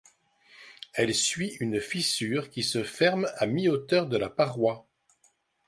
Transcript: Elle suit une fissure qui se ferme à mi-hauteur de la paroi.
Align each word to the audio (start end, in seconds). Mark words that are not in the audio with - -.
Elle 0.95 1.13
suit 1.13 1.55
une 1.59 1.79
fissure 1.79 2.49
qui 2.49 2.63
se 2.63 2.83
ferme 2.83 3.27
à 3.37 3.45
mi-hauteur 3.45 4.07
de 4.07 4.17
la 4.17 4.31
paroi. 4.31 4.87